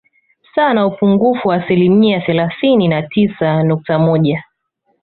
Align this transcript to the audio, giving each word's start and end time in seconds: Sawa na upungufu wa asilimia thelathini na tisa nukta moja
Sawa 0.55 0.73
na 0.73 0.87
upungufu 0.87 1.47
wa 1.47 1.55
asilimia 1.55 2.21
thelathini 2.21 2.87
na 2.87 3.01
tisa 3.01 3.63
nukta 3.63 3.99
moja 3.99 4.43